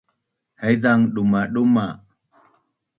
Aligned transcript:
haizang 0.61 1.03
dumaduma 1.13 1.85